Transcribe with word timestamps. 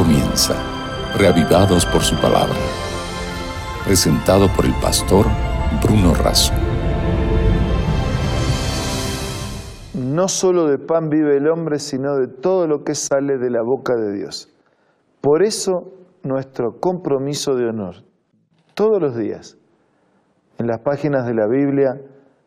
comienza, 0.00 0.54
reavivados 1.18 1.84
por 1.84 2.00
su 2.00 2.16
palabra. 2.16 2.56
Presentado 3.84 4.46
por 4.56 4.64
el 4.64 4.72
pastor 4.80 5.26
Bruno 5.82 6.14
Razo. 6.14 6.54
No 9.92 10.26
solo 10.28 10.68
de 10.68 10.78
pan 10.78 11.10
vive 11.10 11.36
el 11.36 11.48
hombre, 11.48 11.78
sino 11.78 12.16
de 12.16 12.28
todo 12.28 12.66
lo 12.66 12.82
que 12.82 12.94
sale 12.94 13.36
de 13.36 13.50
la 13.50 13.60
boca 13.62 13.94
de 13.94 14.14
Dios. 14.14 14.48
Por 15.20 15.42
eso 15.42 15.92
nuestro 16.22 16.80
compromiso 16.80 17.54
de 17.54 17.66
honor, 17.66 17.96
todos 18.72 19.02
los 19.02 19.14
días, 19.14 19.58
en 20.56 20.66
las 20.66 20.78
páginas 20.78 21.26
de 21.26 21.34
la 21.34 21.46
Biblia, 21.46 22.00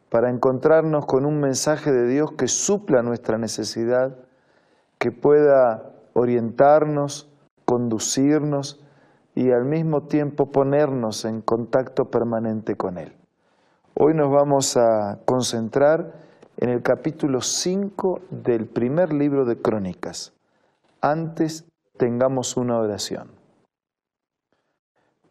para 0.10 0.32
encontrarnos 0.32 1.06
con 1.06 1.24
un 1.24 1.40
mensaje 1.40 1.92
de 1.92 2.08
Dios 2.08 2.32
que 2.36 2.48
supla 2.48 3.04
nuestra 3.04 3.38
necesidad, 3.38 4.18
que 4.98 5.12
pueda 5.12 5.94
orientarnos, 6.16 7.30
conducirnos 7.74 8.80
y 9.34 9.50
al 9.50 9.66
mismo 9.66 10.04
tiempo 10.04 10.52
ponernos 10.52 11.26
en 11.26 11.42
contacto 11.42 12.06
permanente 12.06 12.76
con 12.76 13.00
Él. 13.00 13.16
Hoy 13.96 14.14
nos 14.14 14.32
vamos 14.32 14.78
a 14.78 15.22
concentrar 15.26 16.14
en 16.58 16.70
el 16.70 16.84
capítulo 16.84 17.42
5 17.42 18.22
del 18.30 18.68
primer 18.68 19.12
libro 19.12 19.44
de 19.44 19.60
Crónicas. 19.60 20.34
Antes 21.02 21.66
tengamos 21.98 22.58
una 22.58 22.78
oración. 22.78 23.32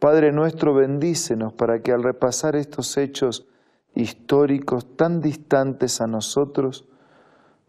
Padre 0.01 0.32
nuestro, 0.32 0.74
bendícenos 0.74 1.52
para 1.52 1.80
que 1.80 1.93
al 1.93 2.02
repasar 2.02 2.56
estos 2.56 2.96
hechos 2.96 3.46
históricos 3.95 4.96
tan 4.96 5.20
distantes 5.20 6.01
a 6.01 6.09
nosotros, 6.09 6.88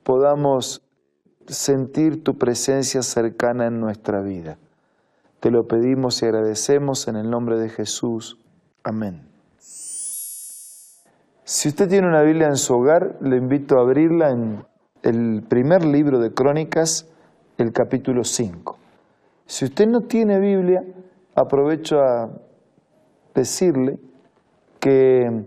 podamos 0.01 0.81
sentir 1.47 2.23
tu 2.23 2.37
presencia 2.37 3.01
cercana 3.01 3.67
en 3.67 3.79
nuestra 3.79 4.21
vida. 4.21 4.57
Te 5.39 5.51
lo 5.51 5.67
pedimos 5.67 6.21
y 6.21 6.25
agradecemos 6.25 7.07
en 7.07 7.15
el 7.15 7.29
nombre 7.29 7.57
de 7.57 7.69
Jesús. 7.69 8.37
Amén. 8.83 9.27
Si 11.43 11.67
usted 11.67 11.89
tiene 11.89 12.07
una 12.07 12.21
Biblia 12.21 12.47
en 12.47 12.55
su 12.55 12.73
hogar, 12.73 13.17
le 13.21 13.35
invito 13.35 13.77
a 13.77 13.81
abrirla 13.81 14.31
en 14.31 14.65
el 15.01 15.43
primer 15.47 15.83
libro 15.83 16.19
de 16.19 16.33
Crónicas, 16.33 17.07
el 17.57 17.73
capítulo 17.73 18.23
5. 18.23 18.77
Si 19.45 19.65
usted 19.65 19.87
no 19.87 20.01
tiene 20.01 20.39
Biblia, 20.39 20.83
aprovecho 21.35 21.99
a 21.99 22.31
decirle 23.35 23.99
que 24.79 25.43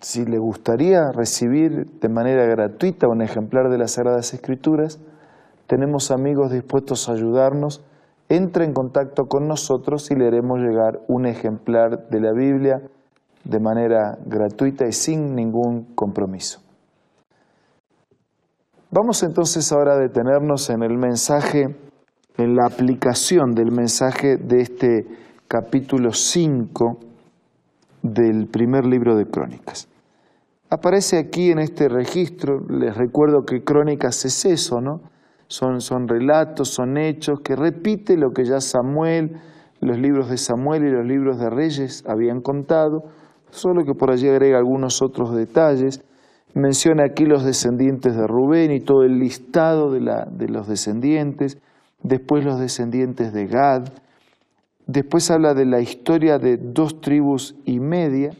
si 0.00 0.24
le 0.24 0.38
gustaría 0.38 1.10
recibir 1.12 1.86
de 2.00 2.08
manera 2.08 2.44
gratuita 2.46 3.08
un 3.08 3.22
ejemplar 3.22 3.70
de 3.70 3.78
las 3.78 3.92
Sagradas 3.92 4.34
Escrituras, 4.34 4.98
tenemos 5.66 6.10
amigos 6.10 6.52
dispuestos 6.52 7.08
a 7.08 7.12
ayudarnos. 7.12 7.82
Entre 8.28 8.64
en 8.64 8.72
contacto 8.72 9.26
con 9.26 9.46
nosotros 9.46 10.10
y 10.10 10.16
le 10.16 10.26
haremos 10.26 10.58
llegar 10.58 11.00
un 11.06 11.26
ejemplar 11.26 12.08
de 12.08 12.20
la 12.20 12.32
Biblia 12.32 12.82
de 13.44 13.60
manera 13.60 14.18
gratuita 14.26 14.86
y 14.86 14.92
sin 14.92 15.36
ningún 15.36 15.94
compromiso. 15.94 16.60
Vamos 18.90 19.22
entonces 19.22 19.70
ahora 19.72 19.94
a 19.94 19.98
detenernos 19.98 20.70
en 20.70 20.82
el 20.82 20.96
mensaje, 20.96 21.76
en 22.36 22.56
la 22.56 22.66
aplicación 22.66 23.52
del 23.54 23.70
mensaje 23.70 24.36
de 24.36 24.60
este 24.60 25.06
capítulo 25.46 26.12
5 26.12 26.98
del 28.12 28.46
primer 28.46 28.84
libro 28.84 29.16
de 29.16 29.26
Crónicas. 29.26 29.88
Aparece 30.68 31.18
aquí 31.18 31.50
en 31.50 31.58
este 31.58 31.88
registro, 31.88 32.60
les 32.68 32.96
recuerdo 32.96 33.44
que 33.44 33.62
Crónicas 33.62 34.24
es 34.24 34.44
eso, 34.44 34.80
¿no? 34.80 35.00
Son, 35.48 35.80
son 35.80 36.08
relatos, 36.08 36.70
son 36.70 36.96
hechos 36.96 37.38
que 37.40 37.54
repite 37.54 38.16
lo 38.16 38.30
que 38.30 38.44
ya 38.44 38.60
Samuel, 38.60 39.36
los 39.80 39.98
libros 39.98 40.28
de 40.28 40.38
Samuel 40.38 40.84
y 40.84 40.90
los 40.90 41.06
libros 41.06 41.38
de 41.38 41.50
Reyes 41.50 42.02
habían 42.08 42.40
contado, 42.40 43.04
solo 43.50 43.84
que 43.84 43.94
por 43.94 44.10
allí 44.10 44.28
agrega 44.28 44.58
algunos 44.58 45.02
otros 45.02 45.34
detalles. 45.36 46.02
Menciona 46.54 47.04
aquí 47.04 47.26
los 47.26 47.44
descendientes 47.44 48.16
de 48.16 48.26
Rubén 48.26 48.72
y 48.72 48.80
todo 48.80 49.02
el 49.02 49.18
listado 49.18 49.92
de, 49.92 50.00
la, 50.00 50.24
de 50.24 50.48
los 50.48 50.66
descendientes, 50.66 51.58
después 52.02 52.44
los 52.44 52.58
descendientes 52.58 53.32
de 53.32 53.46
Gad, 53.46 53.84
después 54.86 55.30
habla 55.30 55.54
de 55.54 55.66
la 55.66 55.80
historia 55.80 56.38
de 56.38 56.56
dos 56.56 57.00
tribus 57.00 57.56
y 57.64 57.80
media, 57.80 58.30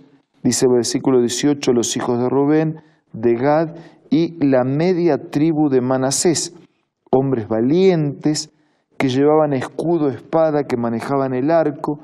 Dice 0.46 0.66
versículo 0.72 1.18
18, 1.18 1.72
los 1.72 1.96
hijos 1.96 2.20
de 2.20 2.28
Rubén, 2.28 2.76
de 3.12 3.34
Gad 3.34 3.70
y 4.10 4.38
la 4.46 4.62
media 4.62 5.18
tribu 5.18 5.68
de 5.68 5.80
Manasés, 5.80 6.54
hombres 7.10 7.48
valientes 7.48 8.52
que 8.96 9.08
llevaban 9.08 9.54
escudo, 9.54 10.08
espada, 10.08 10.62
que 10.62 10.76
manejaban 10.76 11.34
el 11.34 11.50
arco, 11.50 11.98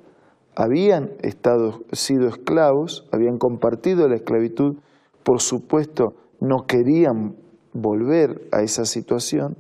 habían 0.56 1.13
estado, 1.22 1.81
sido 1.92 2.28
esclavos, 2.28 3.08
habían 3.12 3.38
compartido 3.40 4.08
la 4.08 4.16
esclavitud, 4.16 4.78
por 5.24 5.42
supuesto 5.42 6.14
no 6.40 6.66
querían 6.68 7.36
volver 7.74 8.50
a 8.52 8.62
esa 8.62 8.86
situación, 8.86 9.58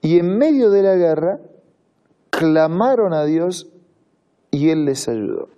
y 0.00 0.18
en 0.18 0.36
medio 0.36 0.70
de 0.70 0.82
la 0.82 0.96
guerra 0.96 1.38
clamaron 2.30 3.14
a 3.14 3.24
Dios 3.24 3.72
y 4.50 4.70
Él 4.70 4.84
les 4.84 5.08
ayudó. 5.08 5.48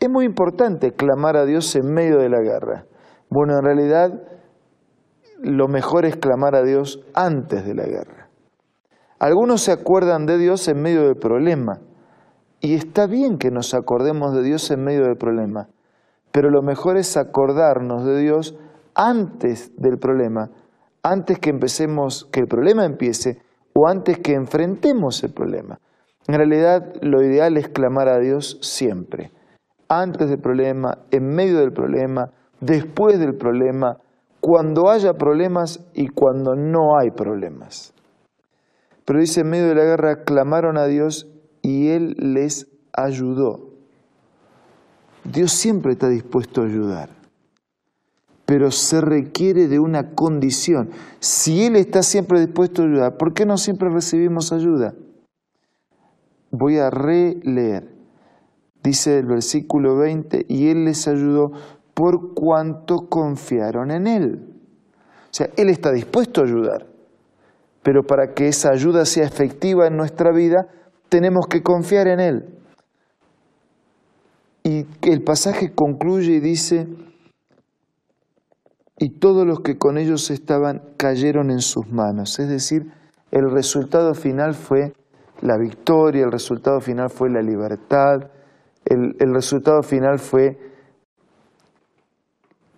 Es 0.00 0.08
muy 0.08 0.24
importante 0.24 0.92
clamar 0.92 1.36
a 1.36 1.44
Dios 1.44 1.74
en 1.76 1.92
medio 1.92 2.18
de 2.18 2.28
la 2.28 2.40
guerra. 2.40 2.86
Bueno, 3.28 3.58
en 3.58 3.64
realidad 3.64 4.22
lo 5.40 5.68
mejor 5.68 6.06
es 6.06 6.16
clamar 6.16 6.54
a 6.54 6.62
Dios 6.62 7.04
antes 7.14 7.66
de 7.66 7.74
la 7.74 7.84
guerra. 7.84 8.28
Algunos 9.18 9.62
se 9.62 9.72
acuerdan 9.72 10.26
de 10.26 10.38
Dios 10.38 10.66
en 10.68 10.80
medio 10.80 11.02
del 11.02 11.16
problema. 11.16 11.80
Y 12.60 12.74
está 12.74 13.06
bien 13.06 13.38
que 13.38 13.50
nos 13.50 13.74
acordemos 13.74 14.34
de 14.34 14.42
Dios 14.42 14.70
en 14.70 14.82
medio 14.82 15.04
del 15.04 15.16
problema. 15.16 15.68
Pero 16.32 16.50
lo 16.50 16.62
mejor 16.62 16.96
es 16.96 17.16
acordarnos 17.16 18.04
de 18.04 18.18
Dios 18.18 18.56
antes 18.94 19.72
del 19.76 19.98
problema, 19.98 20.50
antes 21.02 21.38
que 21.38 21.50
empecemos, 21.50 22.28
que 22.32 22.40
el 22.40 22.46
problema 22.46 22.84
empiece 22.84 23.40
o 23.74 23.88
antes 23.88 24.18
que 24.18 24.34
enfrentemos 24.34 25.22
el 25.22 25.32
problema. 25.32 25.78
En 26.26 26.34
realidad 26.34 26.94
lo 27.00 27.22
ideal 27.22 27.56
es 27.56 27.68
clamar 27.68 28.08
a 28.08 28.18
Dios 28.18 28.58
siempre, 28.60 29.32
antes 29.88 30.28
del 30.28 30.40
problema, 30.40 30.98
en 31.10 31.26
medio 31.34 31.58
del 31.60 31.72
problema, 31.72 32.30
después 32.60 33.18
del 33.18 33.36
problema, 33.36 33.96
cuando 34.40 34.90
haya 34.90 35.14
problemas 35.14 35.80
y 35.94 36.08
cuando 36.08 36.54
no 36.54 36.98
hay 36.98 37.10
problemas. 37.10 37.94
Pero 39.04 39.20
dice, 39.20 39.40
en 39.40 39.48
medio 39.48 39.68
de 39.68 39.74
la 39.74 39.84
guerra 39.84 40.24
clamaron 40.24 40.76
a 40.76 40.86
Dios 40.86 41.26
y 41.62 41.88
Él 41.88 42.14
les 42.18 42.68
ayudó. 42.92 43.67
Dios 45.32 45.52
siempre 45.52 45.92
está 45.92 46.08
dispuesto 46.08 46.62
a 46.62 46.66
ayudar 46.66 47.18
pero 48.48 48.70
se 48.70 49.02
requiere 49.02 49.68
de 49.68 49.78
una 49.78 50.14
condición. 50.14 50.88
Si 51.20 51.66
Él 51.66 51.76
está 51.76 52.02
siempre 52.02 52.40
dispuesto 52.40 52.80
a 52.80 52.86
ayudar, 52.86 53.18
¿por 53.18 53.34
qué 53.34 53.44
no 53.44 53.58
siempre 53.58 53.90
recibimos 53.90 54.54
ayuda? 54.54 54.94
Voy 56.50 56.78
a 56.78 56.88
releer. 56.88 57.92
Dice 58.82 59.18
el 59.18 59.26
versículo 59.26 59.98
20, 59.98 60.46
y 60.48 60.70
Él 60.70 60.86
les 60.86 61.06
ayudó 61.08 61.52
por 61.92 62.32
cuanto 62.32 63.06
confiaron 63.10 63.90
en 63.90 64.06
Él. 64.06 64.38
O 65.24 65.30
sea, 65.30 65.50
Él 65.58 65.68
está 65.68 65.92
dispuesto 65.92 66.40
a 66.40 66.44
ayudar, 66.44 66.86
pero 67.82 68.04
para 68.04 68.32
que 68.32 68.48
esa 68.48 68.70
ayuda 68.70 69.04
sea 69.04 69.26
efectiva 69.26 69.86
en 69.88 69.98
nuestra 69.98 70.32
vida, 70.32 70.68
tenemos 71.10 71.48
que 71.48 71.62
confiar 71.62 72.08
en 72.08 72.20
Él. 72.20 72.57
Y 74.68 74.86
el 75.00 75.22
pasaje 75.22 75.72
concluye 75.74 76.32
y 76.32 76.40
dice, 76.40 76.86
y 78.98 79.18
todos 79.18 79.46
los 79.46 79.60
que 79.60 79.78
con 79.78 79.96
ellos 79.96 80.30
estaban 80.30 80.82
cayeron 80.98 81.50
en 81.50 81.62
sus 81.62 81.88
manos. 81.88 82.38
Es 82.38 82.50
decir, 82.50 82.92
el 83.30 83.50
resultado 83.50 84.12
final 84.12 84.52
fue 84.52 84.92
la 85.40 85.56
victoria, 85.56 86.26
el 86.26 86.32
resultado 86.32 86.82
final 86.82 87.08
fue 87.08 87.30
la 87.30 87.40
libertad, 87.40 88.30
el, 88.84 89.16
el 89.18 89.32
resultado 89.32 89.82
final 89.82 90.18
fue 90.18 90.58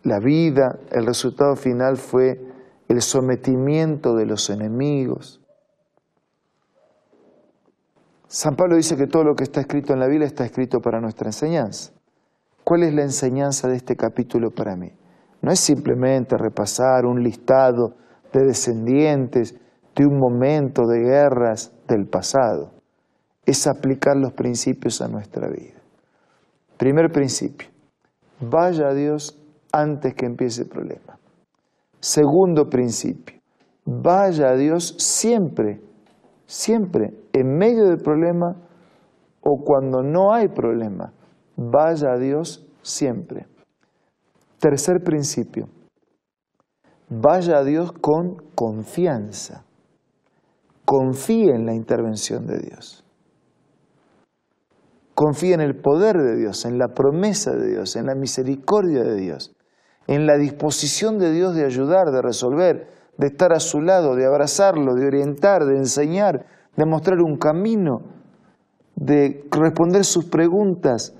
la 0.04 0.20
vida, 0.20 0.78
el 0.92 1.06
resultado 1.06 1.56
final 1.56 1.96
fue 1.96 2.40
el 2.86 3.02
sometimiento 3.02 4.14
de 4.14 4.26
los 4.26 4.48
enemigos. 4.48 5.39
San 8.32 8.54
Pablo 8.54 8.76
dice 8.76 8.96
que 8.96 9.08
todo 9.08 9.24
lo 9.24 9.34
que 9.34 9.42
está 9.42 9.60
escrito 9.60 9.92
en 9.92 9.98
la 9.98 10.06
Biblia 10.06 10.28
está 10.28 10.44
escrito 10.44 10.78
para 10.78 11.00
nuestra 11.00 11.26
enseñanza. 11.26 11.92
¿Cuál 12.62 12.84
es 12.84 12.94
la 12.94 13.02
enseñanza 13.02 13.66
de 13.66 13.74
este 13.74 13.96
capítulo 13.96 14.52
para 14.52 14.76
mí? 14.76 14.88
No 15.42 15.50
es 15.50 15.58
simplemente 15.58 16.36
repasar 16.38 17.06
un 17.06 17.24
listado 17.24 17.96
de 18.32 18.44
descendientes 18.46 19.56
de 19.96 20.06
un 20.06 20.16
momento 20.16 20.86
de 20.86 21.00
guerras 21.00 21.72
del 21.88 22.06
pasado. 22.06 22.70
Es 23.44 23.66
aplicar 23.66 24.16
los 24.16 24.32
principios 24.32 25.02
a 25.02 25.08
nuestra 25.08 25.48
vida. 25.48 25.80
Primer 26.76 27.10
principio, 27.10 27.68
vaya 28.38 28.90
a 28.90 28.94
Dios 28.94 29.42
antes 29.72 30.14
que 30.14 30.26
empiece 30.26 30.62
el 30.62 30.68
problema. 30.68 31.18
Segundo 31.98 32.68
principio, 32.68 33.40
vaya 33.84 34.50
a 34.50 34.54
Dios 34.54 34.94
siempre, 34.98 35.80
siempre, 36.46 37.12
en 37.32 37.56
medio 37.56 37.84
del 37.84 37.98
problema 37.98 38.56
o 39.40 39.62
cuando 39.64 40.02
no 40.02 40.32
hay 40.32 40.48
problema. 40.48 41.12
Vaya 41.56 42.12
a 42.12 42.18
Dios 42.18 42.66
siempre. 42.82 43.46
Tercer 44.58 45.02
principio, 45.02 45.68
vaya 47.08 47.58
a 47.58 47.64
Dios 47.64 47.92
con 47.92 48.36
confianza. 48.54 49.64
Confíe 50.84 51.54
en 51.54 51.66
la 51.66 51.74
intervención 51.74 52.46
de 52.46 52.58
Dios. 52.58 53.04
Confíe 55.14 55.54
en 55.54 55.60
el 55.60 55.76
poder 55.76 56.16
de 56.16 56.36
Dios, 56.36 56.64
en 56.64 56.78
la 56.78 56.88
promesa 56.88 57.52
de 57.52 57.68
Dios, 57.68 57.96
en 57.96 58.06
la 58.06 58.14
misericordia 58.14 59.02
de 59.02 59.16
Dios, 59.16 59.54
en 60.06 60.26
la 60.26 60.36
disposición 60.36 61.18
de 61.18 61.30
Dios 61.30 61.54
de 61.54 61.64
ayudar, 61.64 62.10
de 62.10 62.22
resolver, 62.22 62.88
de 63.18 63.26
estar 63.26 63.52
a 63.52 63.60
su 63.60 63.80
lado, 63.80 64.16
de 64.16 64.26
abrazarlo, 64.26 64.94
de 64.94 65.06
orientar, 65.06 65.64
de 65.66 65.76
enseñar, 65.76 66.46
de 66.80 66.86
mostrar 66.86 67.20
un 67.20 67.36
camino, 67.36 68.00
de 68.96 69.46
responder 69.50 70.02
sus 70.02 70.24
preguntas, 70.24 71.14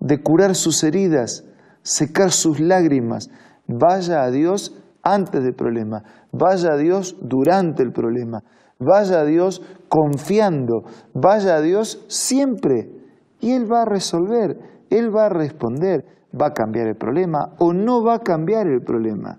de 0.00 0.20
curar 0.20 0.56
sus 0.56 0.82
heridas, 0.82 1.44
secar 1.82 2.32
sus 2.32 2.58
lágrimas. 2.58 3.30
Vaya 3.68 4.24
a 4.24 4.30
Dios 4.32 4.76
antes 5.04 5.44
del 5.44 5.54
problema, 5.54 6.02
vaya 6.32 6.72
a 6.72 6.76
Dios 6.76 7.16
durante 7.20 7.84
el 7.84 7.92
problema, 7.92 8.42
vaya 8.80 9.20
a 9.20 9.24
Dios 9.24 9.62
confiando, 9.88 10.82
vaya 11.14 11.54
a 11.54 11.60
Dios 11.60 12.04
siempre. 12.08 12.90
Y 13.38 13.52
Él 13.52 13.72
va 13.72 13.82
a 13.82 13.84
resolver, 13.84 14.58
Él 14.90 15.14
va 15.14 15.26
a 15.26 15.28
responder, 15.28 16.04
va 16.34 16.48
a 16.48 16.54
cambiar 16.54 16.88
el 16.88 16.96
problema 16.96 17.54
o 17.60 17.72
no 17.72 18.02
va 18.02 18.16
a 18.16 18.18
cambiar 18.18 18.66
el 18.66 18.82
problema. 18.82 19.38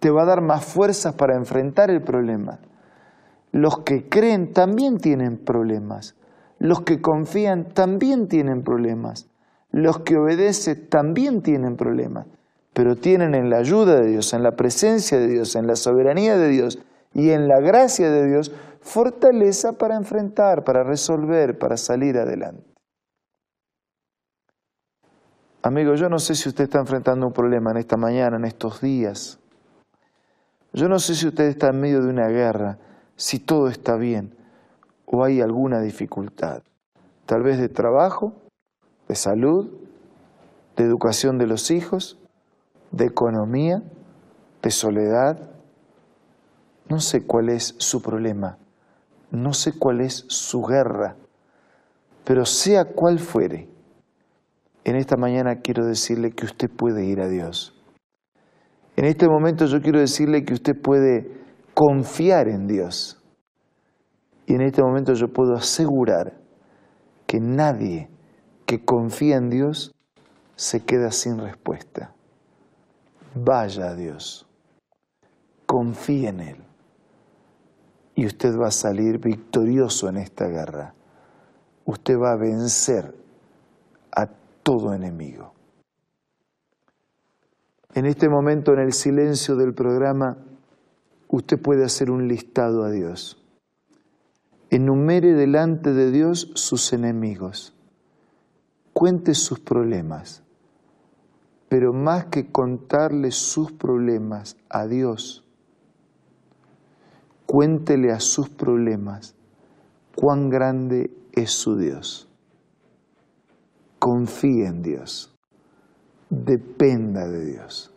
Te 0.00 0.10
va 0.10 0.24
a 0.24 0.26
dar 0.26 0.42
más 0.42 0.66
fuerzas 0.66 1.14
para 1.14 1.34
enfrentar 1.34 1.90
el 1.90 2.02
problema. 2.02 2.60
Los 3.52 3.80
que 3.80 4.08
creen 4.08 4.52
también 4.52 4.98
tienen 4.98 5.38
problemas. 5.38 6.16
Los 6.58 6.82
que 6.82 7.00
confían 7.00 7.72
también 7.72 8.28
tienen 8.28 8.62
problemas. 8.62 9.28
Los 9.70 10.00
que 10.00 10.16
obedecen 10.16 10.88
también 10.88 11.42
tienen 11.42 11.76
problemas, 11.76 12.26
pero 12.72 12.96
tienen 12.96 13.34
en 13.34 13.50
la 13.50 13.58
ayuda 13.58 14.00
de 14.00 14.08
Dios, 14.08 14.32
en 14.32 14.42
la 14.42 14.52
presencia 14.52 15.18
de 15.18 15.28
Dios, 15.28 15.56
en 15.56 15.66
la 15.66 15.76
soberanía 15.76 16.36
de 16.36 16.48
Dios 16.48 16.78
y 17.12 17.30
en 17.30 17.48
la 17.48 17.60
gracia 17.60 18.10
de 18.10 18.26
Dios, 18.26 18.52
fortaleza 18.80 19.74
para 19.74 19.96
enfrentar, 19.96 20.64
para 20.64 20.84
resolver, 20.84 21.58
para 21.58 21.76
salir 21.76 22.16
adelante. 22.16 22.64
Amigo, 25.62 25.94
yo 25.94 26.08
no 26.08 26.18
sé 26.18 26.34
si 26.34 26.48
usted 26.48 26.64
está 26.64 26.78
enfrentando 26.78 27.26
un 27.26 27.32
problema 27.32 27.72
en 27.72 27.78
esta 27.78 27.96
mañana, 27.96 28.36
en 28.36 28.44
estos 28.44 28.80
días. 28.80 29.38
Yo 30.72 30.88
no 30.88 30.98
sé 30.98 31.14
si 31.14 31.26
usted 31.26 31.44
está 31.44 31.68
en 31.68 31.80
medio 31.80 32.00
de 32.00 32.08
una 32.08 32.28
guerra, 32.28 32.78
si 33.18 33.40
todo 33.40 33.68
está 33.68 33.96
bien 33.96 34.34
o 35.04 35.24
hay 35.24 35.40
alguna 35.40 35.80
dificultad, 35.80 36.62
tal 37.26 37.42
vez 37.42 37.58
de 37.58 37.68
trabajo, 37.68 38.32
de 39.08 39.16
salud, 39.16 39.68
de 40.76 40.84
educación 40.84 41.36
de 41.36 41.48
los 41.48 41.72
hijos, 41.72 42.16
de 42.92 43.06
economía, 43.06 43.82
de 44.62 44.70
soledad. 44.70 45.50
No 46.88 47.00
sé 47.00 47.26
cuál 47.26 47.48
es 47.48 47.74
su 47.78 48.00
problema, 48.02 48.56
no 49.32 49.52
sé 49.52 49.76
cuál 49.76 50.00
es 50.00 50.24
su 50.28 50.62
guerra, 50.62 51.16
pero 52.24 52.46
sea 52.46 52.84
cual 52.84 53.18
fuere, 53.18 53.68
en 54.84 54.94
esta 54.94 55.16
mañana 55.16 55.56
quiero 55.56 55.84
decirle 55.84 56.30
que 56.30 56.46
usted 56.46 56.70
puede 56.70 57.04
ir 57.04 57.20
a 57.20 57.28
Dios. 57.28 57.74
En 58.96 59.06
este 59.06 59.28
momento 59.28 59.66
yo 59.66 59.82
quiero 59.82 59.98
decirle 59.98 60.44
que 60.44 60.54
usted 60.54 60.80
puede 60.80 61.47
confiar 61.78 62.48
en 62.48 62.66
Dios. 62.66 63.22
Y 64.46 64.54
en 64.54 64.62
este 64.62 64.82
momento 64.82 65.12
yo 65.12 65.28
puedo 65.28 65.54
asegurar 65.54 66.36
que 67.24 67.38
nadie 67.38 68.10
que 68.66 68.84
confía 68.84 69.36
en 69.36 69.48
Dios 69.48 69.94
se 70.56 70.80
queda 70.80 71.12
sin 71.12 71.38
respuesta. 71.38 72.12
Vaya 73.32 73.90
a 73.90 73.94
Dios, 73.94 74.48
confíe 75.66 76.30
en 76.30 76.40
Él 76.40 76.56
y 78.16 78.26
usted 78.26 78.58
va 78.58 78.66
a 78.66 78.72
salir 78.72 79.20
victorioso 79.20 80.08
en 80.08 80.16
esta 80.16 80.48
guerra. 80.48 80.94
Usted 81.84 82.18
va 82.18 82.32
a 82.32 82.36
vencer 82.36 83.14
a 84.10 84.26
todo 84.64 84.92
enemigo. 84.94 85.52
En 87.94 88.04
este 88.04 88.28
momento, 88.28 88.72
en 88.72 88.80
el 88.80 88.92
silencio 88.92 89.54
del 89.54 89.74
programa, 89.74 90.38
usted 91.28 91.60
puede 91.60 91.84
hacer 91.84 92.10
un 92.10 92.28
listado 92.28 92.84
a 92.84 92.90
Dios. 92.90 93.42
Enumere 94.70 95.34
delante 95.34 95.92
de 95.92 96.10
Dios 96.10 96.50
sus 96.54 96.92
enemigos 96.92 97.74
cuente 98.98 99.32
sus 99.34 99.60
problemas, 99.60 100.42
pero 101.68 101.92
más 101.92 102.24
que 102.24 102.50
contarle 102.50 103.30
sus 103.30 103.70
problemas 103.70 104.56
a 104.68 104.88
Dios, 104.88 105.44
cuéntele 107.46 108.10
a 108.10 108.18
sus 108.18 108.48
problemas 108.48 109.36
cuán 110.16 110.50
grande 110.50 111.16
es 111.30 111.52
su 111.52 111.76
Dios. 111.76 112.28
Confíe 114.00 114.66
en 114.66 114.82
Dios, 114.82 115.32
dependa 116.28 117.28
de 117.28 117.44
Dios, 117.44 117.92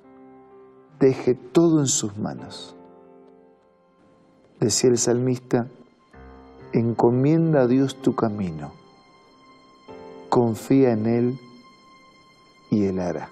deje 0.99 1.33
todo 1.33 1.79
en 1.79 1.87
sus 1.87 2.15
manos. 2.15 2.75
Decía 4.61 4.91
el 4.91 4.97
salmista, 4.97 5.67
encomienda 6.71 7.63
a 7.63 7.67
Dios 7.67 8.01
tu 8.01 8.15
camino 8.15 8.71
confía 10.31 10.93
en 10.93 11.07
Él 11.07 11.39
y 12.69 12.85
Él 12.85 12.99
hará. 12.99 13.29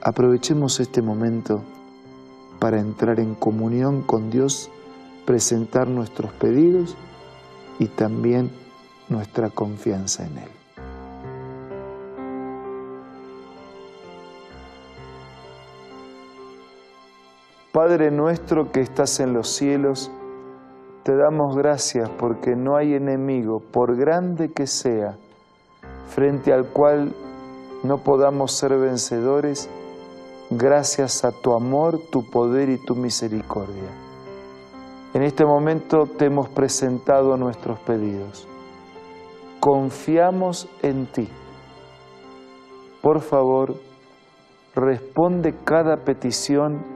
Aprovechemos 0.00 0.80
este 0.80 1.02
momento 1.02 1.62
para 2.58 2.80
entrar 2.80 3.20
en 3.20 3.34
comunión 3.34 4.00
con 4.00 4.30
Dios, 4.30 4.70
presentar 5.26 5.86
nuestros 5.86 6.32
pedidos 6.32 6.96
y 7.78 7.88
también 7.88 8.50
nuestra 9.10 9.50
confianza 9.50 10.24
en 10.24 10.38
Él. 10.38 10.63
Padre 17.74 18.12
nuestro 18.12 18.70
que 18.70 18.80
estás 18.80 19.18
en 19.18 19.32
los 19.32 19.48
cielos, 19.48 20.08
te 21.02 21.16
damos 21.16 21.56
gracias 21.56 22.08
porque 22.08 22.54
no 22.54 22.76
hay 22.76 22.94
enemigo, 22.94 23.58
por 23.58 23.96
grande 23.96 24.52
que 24.52 24.68
sea, 24.68 25.16
frente 26.06 26.52
al 26.52 26.66
cual 26.66 27.12
no 27.82 27.98
podamos 27.98 28.52
ser 28.52 28.78
vencedores 28.78 29.68
gracias 30.50 31.24
a 31.24 31.32
tu 31.32 31.52
amor, 31.52 31.98
tu 32.12 32.30
poder 32.30 32.68
y 32.68 32.78
tu 32.78 32.94
misericordia. 32.94 33.90
En 35.12 35.24
este 35.24 35.44
momento 35.44 36.06
te 36.06 36.26
hemos 36.26 36.48
presentado 36.50 37.36
nuestros 37.36 37.80
pedidos. 37.80 38.46
Confiamos 39.58 40.68
en 40.80 41.06
ti. 41.06 41.28
por 43.02 43.20
favor, 43.20 43.74
responde 44.76 45.56
cada 45.64 45.96
petición 46.04 46.93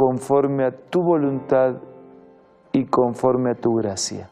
conforme 0.00 0.64
a 0.64 0.70
tu 0.70 1.02
voluntad 1.02 1.74
y 2.72 2.86
conforme 2.86 3.50
a 3.50 3.54
tu 3.54 3.74
gracia. 3.74 4.30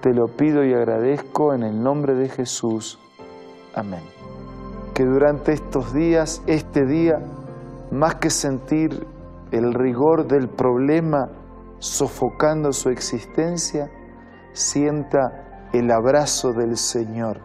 Te 0.00 0.14
lo 0.14 0.28
pido 0.28 0.64
y 0.64 0.72
agradezco 0.72 1.52
en 1.52 1.64
el 1.64 1.82
nombre 1.82 2.14
de 2.14 2.28
Jesús. 2.28 2.96
Amén. 3.74 4.04
Que 4.94 5.04
durante 5.04 5.52
estos 5.52 5.92
días, 5.92 6.44
este 6.46 6.86
día, 6.86 7.18
más 7.90 8.14
que 8.14 8.30
sentir 8.30 9.04
el 9.50 9.74
rigor 9.74 10.28
del 10.28 10.48
problema 10.48 11.28
sofocando 11.80 12.70
su 12.70 12.90
existencia, 12.90 13.90
sienta 14.52 15.68
el 15.72 15.90
abrazo 15.90 16.52
del 16.52 16.76
Señor 16.76 17.40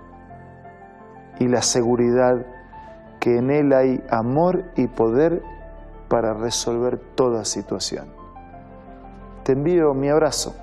y 1.39 1.47
la 1.47 1.63
seguridad 1.63 2.45
que 3.19 3.39
en 3.39 3.49
Él 3.49 3.73
hay 3.73 4.03
amor 4.11 4.65
y 4.75 4.85
poder 4.85 5.41
para 6.11 6.33
resolver 6.33 6.97
toda 7.15 7.45
situación. 7.45 8.07
Te 9.45 9.53
envío 9.53 9.93
mi 9.93 10.09
abrazo, 10.09 10.53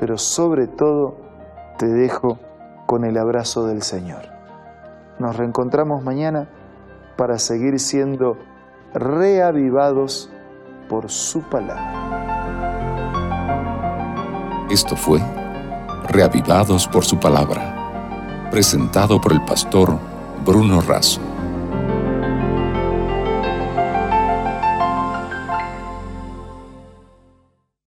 pero 0.00 0.16
sobre 0.16 0.66
todo 0.66 1.18
te 1.76 1.86
dejo 1.86 2.38
con 2.86 3.04
el 3.04 3.18
abrazo 3.18 3.66
del 3.66 3.82
Señor. 3.82 4.22
Nos 5.18 5.36
reencontramos 5.36 6.02
mañana 6.02 6.48
para 7.18 7.38
seguir 7.38 7.78
siendo 7.78 8.38
reavivados 8.94 10.30
por 10.88 11.10
su 11.10 11.42
palabra. 11.42 11.92
Esto 14.70 14.96
fue 14.96 15.20
Reavivados 16.08 16.88
por 16.88 17.04
su 17.04 17.20
palabra, 17.20 18.48
presentado 18.50 19.20
por 19.20 19.32
el 19.32 19.44
pastor 19.44 19.98
Bruno 20.42 20.80
Razo. 20.80 21.27